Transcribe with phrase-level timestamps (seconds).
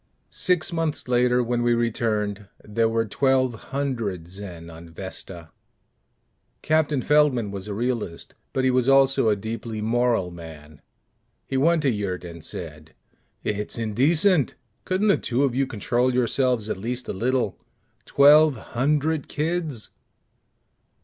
[0.31, 5.51] Six months later, when we returned, there were twelve hundred Zen on Vesta!
[6.63, 10.81] Captain Feldman was a realist but he was also a deeply moral man.
[11.45, 12.95] He went to Yurt and said,
[13.43, 14.55] "It's indecent!
[14.85, 17.59] Couldn't the two of you control yourselves at least a little?
[18.07, 19.91] _Twelve hundred kids!